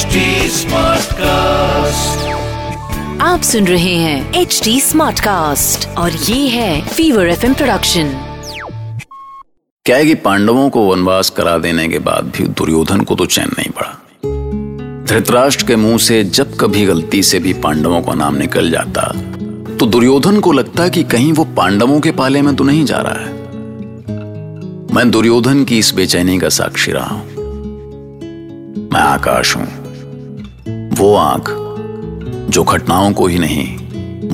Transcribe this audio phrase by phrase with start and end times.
[0.00, 2.20] HD Smartcast.
[3.20, 8.12] आप सुन रहे हैं एच डी स्मार्ट कास्ट और ये है फीवर एफ़ प्रोडक्शन
[9.86, 13.50] क्या है कि पांडवों को वनवास करा देने के बाद भी दुर्योधन को तो चैन
[13.58, 13.90] नहीं पड़ा।
[15.04, 19.02] धृतराष्ट्र के मुँह से जब कभी गलती से भी पांडवों का नाम निकल जाता
[19.76, 23.24] तो दुर्योधन को लगता कि कहीं वो पांडवों के पाले में तो नहीं जा रहा
[23.24, 23.32] है।
[24.94, 27.28] मैं दुर्योधन की इस बेचैनी का साक्षी रहा हूँ।
[28.92, 29.79] मैं आकाश हूँ।
[31.00, 31.44] वो आँख
[32.50, 33.66] जो घटनाओं को ही नहीं,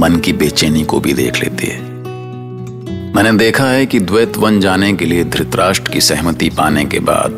[0.00, 1.80] मन की बेचैनी को भी देख लेती है।
[3.14, 7.30] मैंने देखा है कि द्वैत वन जाने के लिए धृतराष्ट्र की सहमति पाने के बाद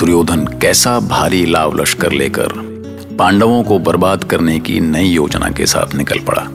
[0.00, 2.48] दुर्योधन कैसा भारी लाव लश्कर लेकर
[3.18, 6.48] पांडवों को बर्बाद करने की नई योजना के साथ निकल पड़ा।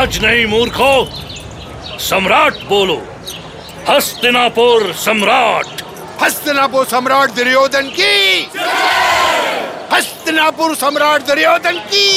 [0.00, 0.92] युवराज नहीं मूर्खो
[2.00, 2.94] सम्राट बोलो।
[3.88, 5.82] हस्तिनापुर सम्राट।
[6.22, 8.14] हस्तिनापुर सम्राट दुर्योधन की।
[9.92, 12.08] हस्तिनापुर सम्राट दुर्योधन की।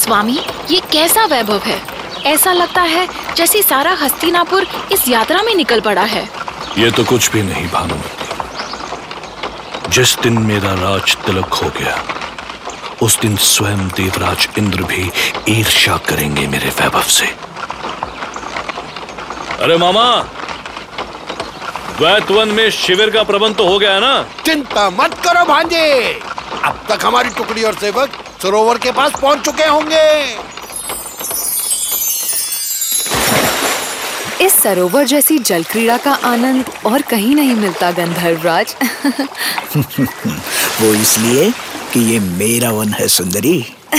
[0.00, 0.38] स्वामी
[0.70, 1.78] ये कैसा वैभव है?
[2.26, 6.24] ऐसा लगता है जैसे सारा हस्तिनापुर इस यात्रा में निकल पड़ा है।
[6.78, 8.28] ये तो कुछ भी नहीं भानुमति
[9.90, 11.96] जिस दिन मेरा राज तिलक हो गया
[13.02, 15.10] उस दिन स्वयं देवराज इंद्र भी
[15.48, 17.26] ईर्ष्या करेंगे मेरे वैभव से।
[19.64, 20.06] अरे मामा
[21.98, 24.22] द्वैतवन में शिविर का प्रबंध तो हो गया ना?
[24.44, 26.12] चिंता मत करो भांजे।
[26.64, 30.06] अब तक हमारी टुकड़ी और सेवक सरोवर के पास पहुँच चुके होंगे।
[34.44, 38.74] इस सरोवर जैसी जल क्रीड़ा का आनंद और कहीं नहीं मिलता गंधर्वराज।
[40.80, 41.52] वो इसलिए
[41.96, 43.74] कि ये मेरा वन है सुंदरी।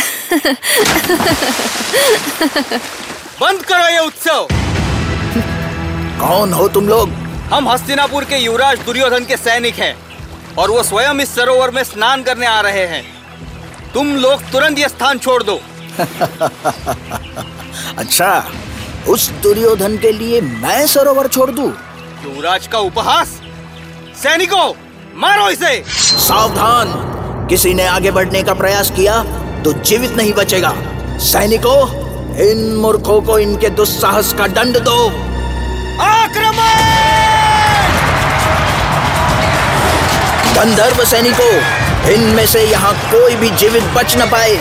[3.42, 4.48] बंद करो ये उत्सव।
[6.20, 7.10] कौन हो तुम लोग?
[7.54, 9.96] हम हस्तिनापुर के युवराज दुर्योधन के सैनिक हैं
[10.56, 13.04] और वो स्वयं इस सरोवर में स्नान करने आ रहे हैं।
[13.94, 15.60] तुम लोग तुरंत ये स्थान छोड़ दो।
[17.98, 18.52] अच्छा
[19.08, 21.70] उस दुर्योधन के लिए मैं सरोवर छोड़ दूँ?
[22.24, 23.42] युवराज का उपहास।
[24.24, 24.74] सैनिकों
[25.16, 25.84] मारो इसे।
[26.28, 27.17] सावधान।
[27.50, 29.14] किसी ने आगे बढ़ने का प्रयास किया
[29.64, 30.74] तो जीवित नहीं बचेगा।
[31.22, 31.80] सैनिकों,
[32.46, 34.98] इन मूर्खों को इनके दुस्साहस का दंड दो।
[36.04, 36.76] आक्रमण!
[40.56, 41.54] गंधर्व सैनिकों,
[42.12, 44.56] इनमें से यहाँ कोई भी जीवित बच न पाए।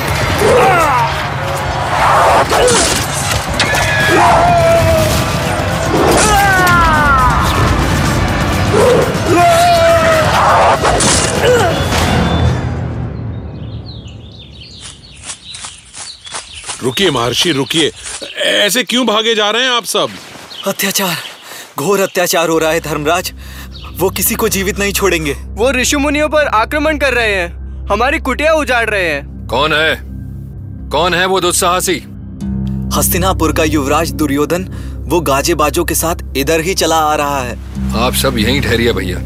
[16.82, 17.90] रुकिए महर्षि रुकिए।
[18.44, 20.08] ऐसे क्यों भागे जा रहे हैं आप सब?
[20.66, 21.16] अत्याचार
[21.78, 23.32] घोर अत्याचार हो रहा है धर्मराज।
[23.98, 28.18] वो किसी को जीवित नहीं छोड़ेंगे। वो ऋषि मुनियों पर आक्रमण कर रहे हैं। हमारी
[28.18, 30.00] कुटिया उजाड़ रहे हैं। कौन है?
[30.90, 32.02] कौन है वो दुस्साहसी?
[32.96, 34.64] हस्तिनापुर का युवराज दुर्योधन
[35.08, 37.58] वो गाजे बाजों के साथ इधर ही चला आ रहा है।
[37.96, 39.18] आप सब यहीं ठहरिए भैया।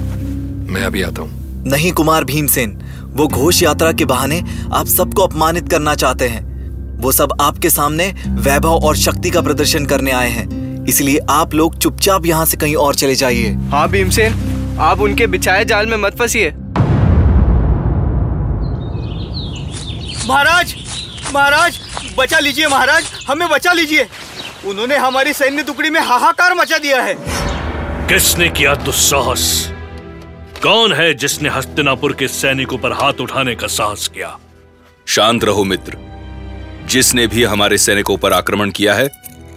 [0.73, 5.69] मैं अभी आता हूँ। नहीं कुमार भीमसेन वो घोष यात्रा के बहाने आप सबको अपमानित
[5.69, 6.50] करना चाहते हैं।
[7.01, 11.79] वो सब आपके सामने वैभव और शक्ति का प्रदर्शन करने आए हैं। इसलिए आप लोग
[11.79, 16.19] चुपचाप यहाँ से कहीं और चले जाइए। हाँ भीमसेन आप उनके बिछाए जाल में मत
[16.19, 16.51] फंसिए।
[20.29, 20.75] महाराज
[21.35, 21.81] महाराज
[22.19, 24.07] बचा लीजिए महाराज हमें बचा लीजिए।
[24.67, 27.15] उन्होंने हमारी सैन्य टुकड़ी में हाहाकार मचा दिया है।
[28.09, 29.73] किसने किया दुस्साहस?
[30.63, 34.37] कौन है जिसने हस्तिनापुर के सैनिकों पर हाथ उठाने का साहस किया?
[35.07, 36.10] शांत रहो मित्र।
[36.91, 39.11] जिसने भी हमारे सैनिकों पर आक्रमण किया है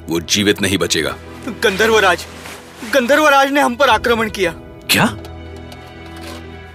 [0.09, 1.15] वो जीवित नहीं बचेगा।
[1.63, 2.25] गंधर्वराज
[2.93, 4.51] गंधर्वराज ने हम पर आक्रमण किया।
[4.91, 5.17] क्या?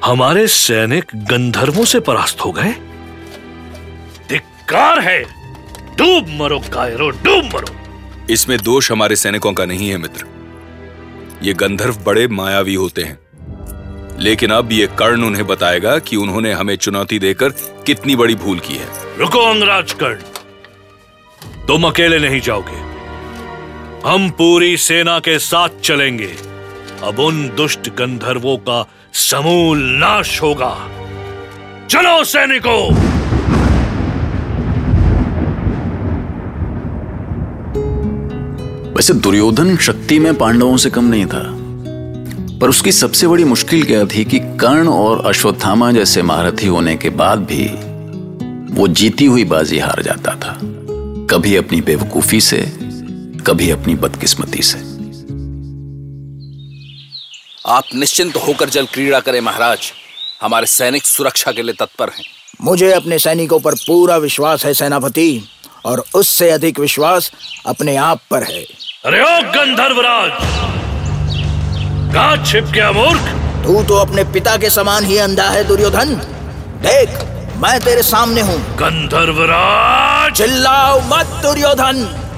[0.04, 2.72] हमारे सैनिक गंधर्वों से परास्त हो गए?
[4.28, 5.22] धिक्कार है।
[5.96, 7.76] डूब मरो कायरो डूब मरो।
[8.30, 10.24] इसमें दोष हमारे सैनिकों का नहीं है मित्र।
[11.42, 13.18] ये गंधर्व बड़े मायावी होते हैं।
[14.20, 17.48] लेकिन अब ये कर्ण उन्हें बताएगा कि उन्होंने हमें चुनौती देकर
[17.86, 20.18] कितनी बड़ी भूल की है। रुको अंगराज कर्ण
[21.68, 22.88] तुम अकेले नहीं जाओगे।
[24.08, 26.30] हम पूरी सेना के साथ चलेंगे।
[27.04, 30.88] अब उन दुष्ट गंधर्वों का समूल नाश होगा।
[31.90, 32.94] चलो सैनिकों!
[38.94, 41.44] वैसे दुर्योधन शक्ति में पांडवों से कम नहीं था।
[42.58, 47.10] पर उसकी सबसे बड़ी मुश्किल क्या थी कि कर्ण और अश्वत्थामा जैसे महारथी होने के
[47.10, 47.68] बाद भी
[48.74, 50.60] वो जीती हुई बाजी हार जाता था।
[51.30, 52.56] कभी अपनी बेवकूफ़ी से
[53.46, 54.78] कभी अपनी बदकिस्मती से।
[57.66, 59.92] आप निश्चिंत होकर जल क्रीड़ा करें महाराज।
[60.42, 62.24] हमारे सैनिक सुरक्षा के लिए तत्पर हैं।
[62.60, 65.44] मुझे अपने सैनिकों पर पूरा विश्वास है सेनापति
[65.84, 67.32] और उससे अधिक विश्वास
[67.66, 68.64] अपने आप पर है।
[69.04, 70.30] अरे ओ गंधर्वराज!
[72.14, 73.20] कहा छिप गया मूर्ख
[73.66, 76.14] तू तो अपने पिता के समान ही अंधा है दुर्योधन।
[76.82, 77.08] देख
[77.58, 80.32] मैं तेरे सामने हूँ। गंधर्वराज!
[80.32, 81.96] चिल्लाओ मत दुर्योधन।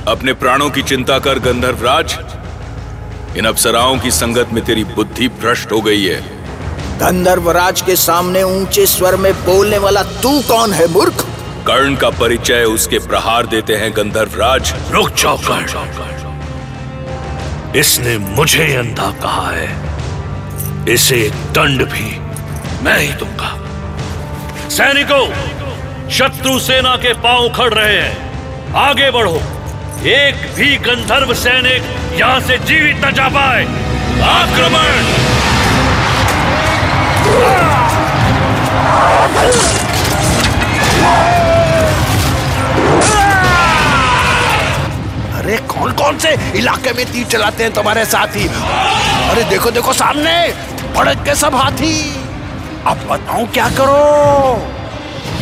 [0.09, 2.19] अपने प्राणों की चिंता कर गंधर्वराज।
[3.37, 6.21] इन अप्सराओं की संगत में तेरी बुद्धि भ्रष्ट हो गई है।
[6.99, 11.27] गंधर्वराज के सामने ऊँचे स्वर में बोलने वाला तू कौन है मूर्ख?
[11.67, 15.67] कर्ण का परिचय उसके प्रहार देते हैं गंधर्वराज। रुक जाओ कर्ण।
[17.77, 19.69] इसने मुझे अंधा कहा है।
[20.89, 22.21] इसे दंड भी
[22.85, 23.60] मैं ही दूँगा।
[24.71, 25.27] सैनिकों,
[26.11, 29.43] शत्रु सेना के पाँव खड़ रहे हैं। आगे बढ़ो।
[30.07, 31.83] एक भी गंधर्व सैनिक
[32.21, 33.65] यहाँ से जीवित न जा पाए।
[34.23, 35.03] आक्रमण!
[45.35, 48.49] अरे कौन कौन से इलाके में तीर चलाते हैं तुम्हारे साथी?
[49.29, 50.55] अरे, देखो देखो, सामने!
[50.97, 52.30] भड़क के सब हाथी!
[52.87, 53.97] अब बताओ क्या करो?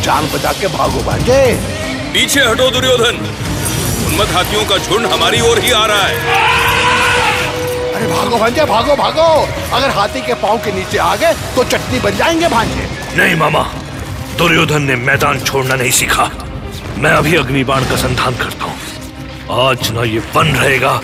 [0.03, 1.41] जान बचा के भागो भागे।
[2.13, 3.17] पीछे हटो दुर्योधन।
[4.07, 6.15] उन्मत्त हाथियों का झुंड हमारी ओर ही आ रहा है।
[7.93, 9.27] अरे भागो भांजे भागो भागो।
[9.75, 12.87] अगर हाथी के पाँव के नीचे आ गए तो चटनी बन जाएँगे भांजे।
[13.17, 13.63] नहीं मामा
[14.37, 16.29] दुर्योधन ने मैदान छोड़ना नहीं सीखा।
[16.97, 18.77] मैं अभी अग्निबाण का संधान करता हूँ।
[19.67, 21.01] आज न ये वन रहेगा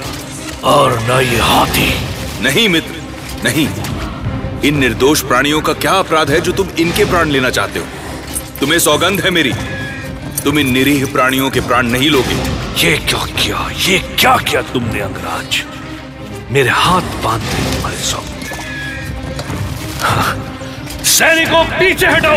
[0.63, 1.93] और न ये हाथी।
[2.41, 3.67] नहीं मित्र नहीं।
[4.63, 7.85] इन निर्दोष प्राणियों का क्या अपराध है जो तुम इनके प्राण लेना चाहते हो?
[8.59, 9.53] तुम्हें सौगंध है मेरी।
[10.43, 12.35] तुम इन निरीह प्राणियों के प्राण नहीं लोगे।
[12.87, 13.69] ये क्या किया?
[13.87, 15.63] ये क्या किया तुमने अंगराज?
[16.51, 18.17] मेरे हाथ बाँध दिए तुम्हारे सौ
[20.01, 20.57] हाँ।
[21.03, 22.35] सैनिकों पीछे हटो!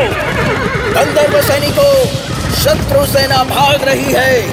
[0.94, 2.06] गंधर्व सैनिकों
[2.54, 4.50] शत्रु सेना भाग रही है।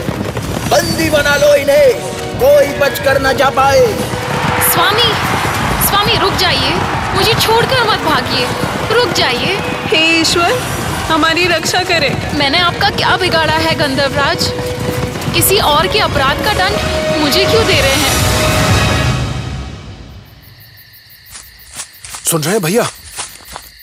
[0.69, 1.93] बंदी बना लो इन्हें।
[2.39, 3.87] कोई बचकर न जा पाए।
[4.71, 5.11] स्वामी
[5.87, 8.47] स्वामी रुक जाइए। मुझे छोड़कर मत भागिए।
[8.95, 10.51] रुक जाइए। हे ईश्वर
[11.07, 14.51] हमारी रक्षा करे। मैंने आपका क्या बिगाड़ा है गंधर्वराज?
[15.33, 16.75] किसी और के अपराध का दंड
[17.21, 18.13] मुझे क्यों दे रहे हैं?
[22.25, 22.89] सुन रहे हैं भैया?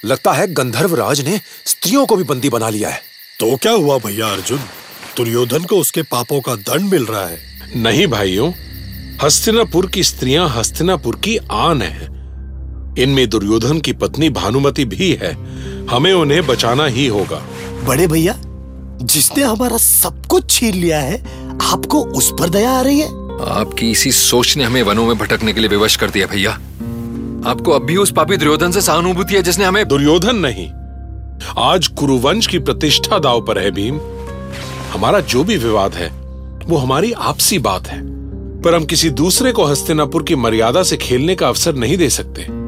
[0.04, 3.02] लगता है गंधर्व राज ने स्त्रियों को भी बंदी बना लिया है।
[3.40, 4.58] तो क्या हुआ भैया अर्जुन?
[5.16, 7.38] दुर्योधन को उसके पापों का दंड मिल रहा है।
[7.76, 8.52] नहीं भाइयों
[9.22, 12.11] हस्तिनापुर की स्त्रियाँ हस्तिनापुर की आन है।
[12.98, 15.32] इनमें दुर्योधन की पत्नी भानुमति भी है।
[15.86, 17.42] हमें उन्हें बचाना ही होगा।
[17.84, 18.38] बड़े भैया
[19.02, 21.24] जिसने हमारा सब कुछ छीन लिया है
[21.62, 23.08] आपको उस पर दया आ रही है?
[23.48, 26.52] आपकी इसी सोच ने हमें वनों में भटकने के लिए विवश कर दिया भैया।
[27.50, 30.70] आपको अब भी उस पापी दुर्योधन से सहानुभूति है जिसने हमें दुर्योधन नहीं।
[31.58, 34.00] आज कुरुवंश की प्रतिष्ठा दाव पर है भीम।
[34.92, 36.10] हमारा जो भी विवाद है
[36.66, 38.00] वो हमारी आपसी बात है।
[38.62, 42.61] पर हम किसी दूसरे को हस्तिनापुर की मर्यादा से खेलने का अवसर नहीं दे सकते।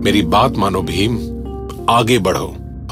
[0.00, 1.16] मेरी बात मानो भीम
[1.90, 2.46] आगे बढ़ो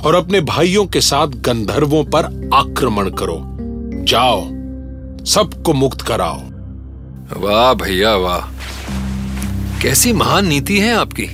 [0.05, 2.25] और अपने भाइयों के साथ गंधर्वों पर
[2.55, 3.39] आक्रमण करो।
[4.05, 4.41] जाओ
[5.25, 6.41] सबको मुक्त कराओ।
[7.41, 8.41] वाह भैया वाह।
[9.83, 11.27] कैसी महान नीति है आपकी।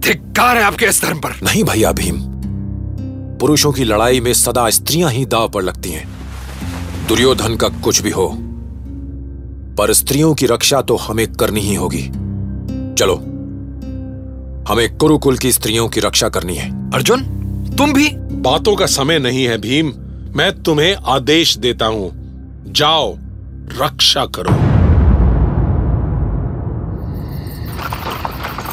[0.00, 2.16] धिक्कार है आपके इस धर्म पर। नहीं भैया भीम
[3.40, 6.08] पुरुषों की लड़ाई में सदा स्त्रियाँ ही दाव पर लगती हैं।
[7.08, 8.28] दुर्योधन का कुछ भी हो
[9.78, 12.02] पर स्त्रियों की रक्षा तो हमें करनी ही होगी।
[12.94, 13.22] चलो
[14.68, 17.22] हमें कुरुकुल की स्त्रियों की रक्षा करनी है। अर्जुन
[17.78, 18.08] तुम भी?
[18.42, 19.92] बातों का समय नहीं है भीम।
[20.36, 22.10] मैं तुम्हें आदेश देता हूँ।
[22.72, 23.14] जाओ
[23.72, 24.54] रक्षा करो।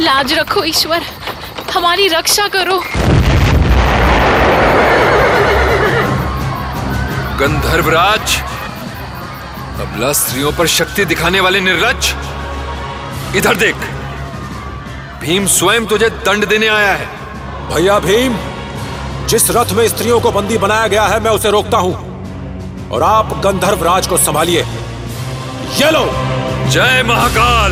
[0.04, 1.04] लाज रखो ईश्वर।
[1.74, 2.78] हमारी रक्षा करो।
[7.40, 8.36] गंधर्वराज
[9.82, 12.14] अबला स्त्रियों पर शक्ति दिखाने वाले निर्लज।
[13.36, 13.76] इधर देख।
[15.24, 17.06] भीम स्वयं तुझे दंड देने आया है।
[17.74, 18.36] भैया भीम,
[19.28, 21.94] जिस रथ में स्त्रियों को बंदी बनाया गया है, मैं उसे रोकता हूँ।
[22.90, 24.62] और आप गंधर्व राज को संभालिए।
[25.82, 26.10] ये लो।
[26.70, 27.72] जय महाकाल।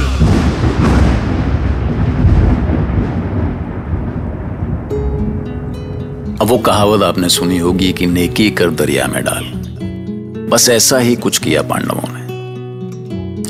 [6.42, 9.44] अब वो कहावत आपने सुनी होगी कि नेकी कर दरिया में डाल।
[10.50, 12.21] बस ऐसा ही कुछ किया पांडवों ने।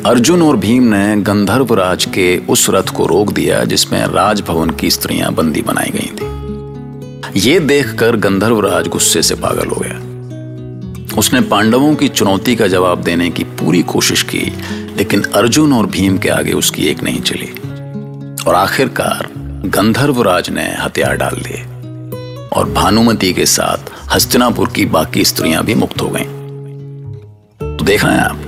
[0.06, 4.90] अर्जुन और भीम ने गंधर्व राज के उस रथ को रोक दिया जिसमें राजभवन की
[4.90, 11.42] स्त्रियाँ बंदी बनाई गई थी। ये देखकर गंधर्व राज गुस्से से पागल हो गया। उसने
[11.42, 14.44] पांडवों की चुनौती का जवाब देने की पूरी कोशिश की,
[14.98, 17.52] लेकिन अर्जुन और भीम के आगे उसकी एक नहीं चली।
[18.48, 19.30] और आखिरकार
[19.66, 21.64] गंधर्व राज ने हथियार डाल दिए
[22.50, 26.40] और भानुमति के साथ हस्तिनापुर की बाकी स्त्रियाँ भी मुक्त हो गईं।
[27.78, 28.48] तो देखा है आप